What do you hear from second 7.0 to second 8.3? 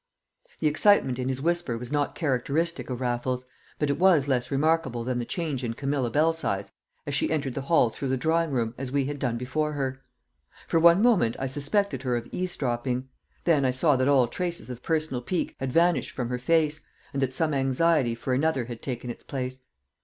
as she entered the hall through the